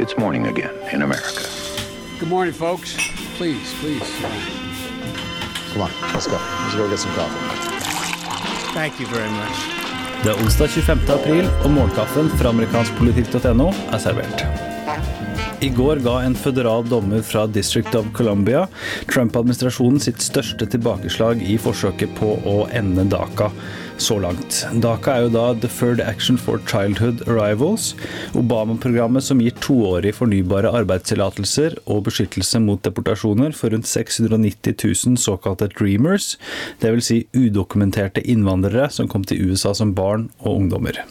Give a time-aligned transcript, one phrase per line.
[0.00, 1.44] It's morning again in America.
[2.18, 2.96] Good morning, folks.
[3.36, 4.10] Please, please.
[5.72, 6.38] Come on, let's go.
[6.62, 7.36] Let's go get some coffee.
[8.72, 9.56] Thank you very much.
[10.22, 11.10] Det er onsdag 25.
[11.10, 14.46] april, og morgenkaffen fra amerikanskpolitikk.no er servert.
[15.60, 18.62] I går ga en føderal dommer fra District of Columbia
[19.10, 23.50] Trump-administrasjonen sitt største tilbakeslag i forsøket på å ende DACA
[24.00, 24.62] så langt.
[24.80, 27.90] DACA er jo da Deferred Action for Childhood Arrivals,
[28.32, 35.68] Obama-programmet som gir toårige fornybare arbeidstillatelser og beskyttelse mot deportasjoner for rundt 690 000 såkalte
[35.76, 36.38] dreamers,
[36.80, 37.10] dvs.
[37.10, 41.04] Si udokumenterte innvandrere som kom til USA som barn og ungdommer.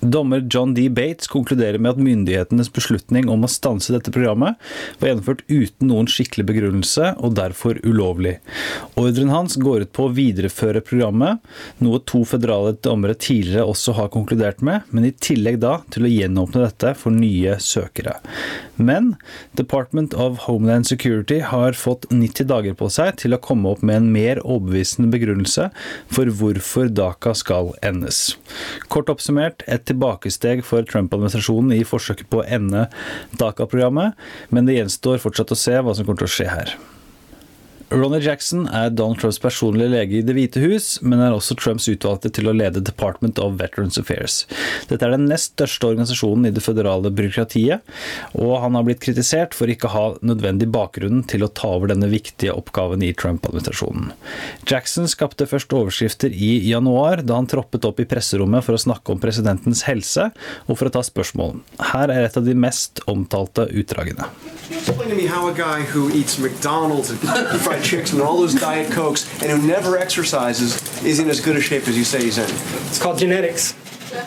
[0.00, 0.88] Dommer John D.
[0.88, 4.56] Bates konkluderer med at myndighetenes beslutning om å stanse dette programmet
[5.00, 8.38] var gjennomført uten noen skikkelig begrunnelse og derfor ulovlig.
[9.00, 11.44] Ordren hans går ut på å videreføre programmet,
[11.84, 16.12] noe to føderale dommere tidligere også har konkludert med, men i tillegg da til å
[16.12, 18.16] gjenåpne dette for nye søkere.
[18.80, 19.12] Men
[19.58, 24.00] Department of Homeland Security har fått 90 dager på seg til å komme opp med
[24.00, 25.68] en mer overbevisende begrunnelse
[26.08, 28.22] for hvorfor DACA skal endes.
[28.88, 32.86] Kort oppsummert et tilbakesteg for Trump-administrasjonen i forsøket på å ende
[33.40, 34.16] DACA-programmet,
[34.54, 36.74] men det gjenstår fortsatt å se hva som kommer til å skje her.
[37.90, 41.88] Ronny Jackson er Donald Trumps personlige lege i Det hvite hus, men er også Trumps
[41.90, 44.44] utvalgte til å lede Department of Veterans Affairs.
[44.86, 47.82] Dette er den nest største organisasjonen i det føderale byråkratiet,
[48.38, 51.90] og han har blitt kritisert for ikke å ha nødvendig bakgrunn til å ta over
[51.90, 54.12] denne viktige oppgaven i Trump-administrasjonen.
[54.70, 59.16] Jackson skapte først overskrifter i januar, da han troppet opp i presserommet for å snakke
[59.16, 60.28] om presidentens helse
[60.68, 61.58] og for å ta spørsmål.
[61.90, 64.30] Her er et av de mest omtalte utdragene.
[67.82, 71.60] Chicken and all those Diet Cokes and who never exercises is in as good a
[71.60, 72.48] shape as you say he's in.
[72.86, 73.74] It's called genetics.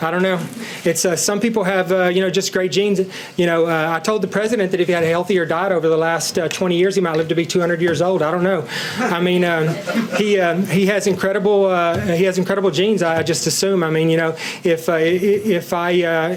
[0.01, 0.39] I don't know.
[0.83, 2.99] It's uh, some people have uh, you know just great genes.
[3.37, 5.87] You know, uh, I told the president that if he had a healthier diet over
[5.89, 8.21] the last uh, 20 years, he might live to be 200 years old.
[8.21, 8.67] I don't know.
[8.99, 9.67] I mean, um,
[10.17, 13.03] he um, he has incredible uh, he has incredible genes.
[13.03, 13.83] I just assume.
[13.83, 15.91] I mean, you know, if uh, if I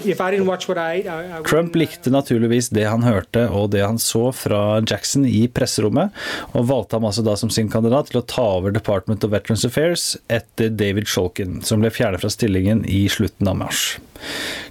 [0.04, 3.46] if I didn't watch what I ate, I, I Trump likte naturligvis det han hørte
[3.48, 6.14] og det han så fra Jackson i presserommet,
[6.52, 9.64] og valgte ham altså da som sin kandidat til å ta over Department of Veterans
[9.68, 13.98] Affairs etter David Shulkin, som ble fjernet fra stillingen i slutten slutten av mars.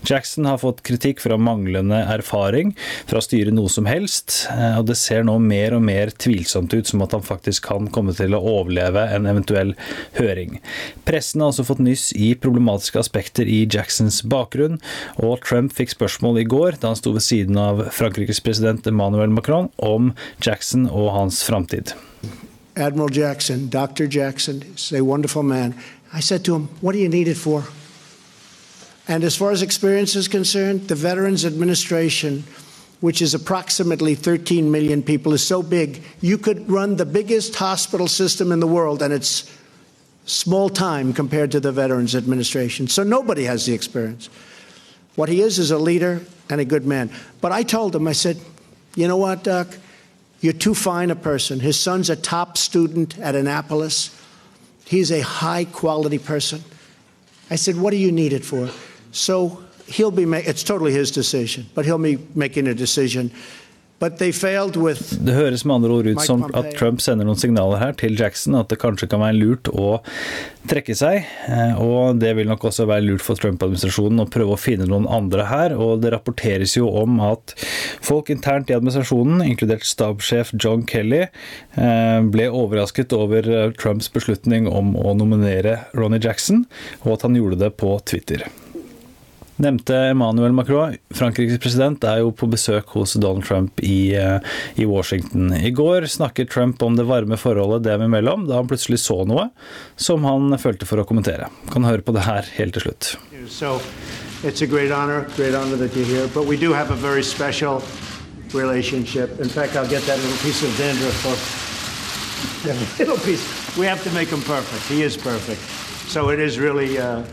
[0.01, 4.87] Jackson har fått kritikk fra manglende erfaring fra å styre noe som helst, eh, og
[4.87, 8.33] det ser nå mer og mer tvilsomt ut som at han faktisk kan komme til
[8.33, 9.75] å overleve en eventuell
[10.17, 10.59] høring.
[11.05, 14.79] Pressen har også fått nyss i problematiske aspekter i Jacksons bakgrunn,
[15.17, 19.29] og Trump fikk spørsmål i går da han sto ved siden av Frankrikes president Emmanuel
[19.29, 21.93] Macron om Jackson og hans framtid.
[22.77, 24.05] Admiral Jackson, Dr.
[24.05, 25.73] Jackson, is a wonderful man.
[26.11, 27.63] I said to him, What do you need it for?
[29.07, 32.43] And as far as experience is concerned, the Veterans Administration,
[33.01, 38.07] which is approximately 13 million people, is so big, you could run the biggest hospital
[38.07, 39.51] system in the world, and it's
[40.25, 42.87] small time compared to the Veterans Administration.
[42.87, 44.29] So nobody has the experience.
[45.15, 47.11] What he is is a leader and a good man.
[47.41, 48.39] But I told him, I said,
[48.95, 49.67] you know what, Doc?
[50.41, 51.59] You're too fine a person.
[51.59, 54.15] His son's a top student at Annapolis.
[54.85, 56.63] He's a high quality person.
[57.49, 58.69] I said, What do you need it for?
[59.15, 63.31] So he'll be, ma- it's totally his decision, but he'll be making a decision.
[63.97, 67.39] But they failed with Det høres med andre ord ut som at Trump sender noen
[67.39, 70.01] signaler her til Jackson, at det kanskje kan være lurt å
[70.67, 71.23] trekke seg.
[71.47, 75.07] eh, Og det vil nok også være lurt for Trump-administrasjonen å prøve å finne noen
[75.07, 75.77] andre her.
[75.79, 77.55] Og det rapporteres jo om at
[78.03, 81.29] folk internt i administrasjonen, inkludert stabssjef John Kelly,
[81.79, 86.65] eh, ble overrasket over Trumps beslutning om å nominere Ronny Jackson,
[87.05, 88.43] og at han gjorde det på Twitter.
[89.57, 94.39] Nevnte Emmanuel Macron, Frankrikes president, er jo på besøk hos Donald Trump i, eh,
[94.75, 95.53] i Washington.
[95.53, 99.49] I går snakket Trump om det varme forholdet dem imellom, da han plutselig så noe
[99.95, 101.47] som han følte for å kommentere.
[101.71, 103.15] Kan høre på det her helt til slutt.
[103.47, 103.79] So
[104.43, 106.27] it's a great honor, great honor that you're here.
[106.27, 107.81] But we do have a very special
[108.53, 109.39] relationship.
[109.39, 110.71] In fact, I'll get that little piece of
[111.23, 111.35] for
[112.67, 113.77] that little piece.
[113.77, 114.83] We have to make him perfect.
[114.91, 115.61] He is perfect.
[116.15, 117.23] It is really, uh,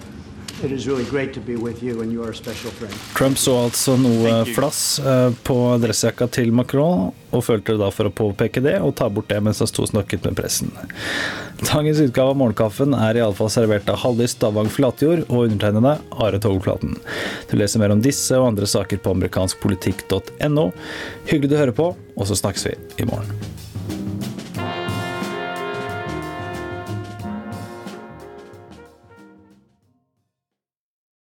[3.17, 8.09] Trump så altså noe flass eh, på dressjakka til Macron, og følte det da for
[8.09, 10.71] å påpeke det og ta bort det mens han sto og snakket med pressen.
[11.63, 16.97] Dagens utgave av Morgenkaffen er iallfall servert av Hallis Stavang Flatjord og undertegnede Are Togflaten.
[17.51, 20.71] Du leser mer om disse og andre saker på amerikanskpolitikk.no.
[21.31, 23.39] Hyggelig du hører på, og så snakkes vi i morgen.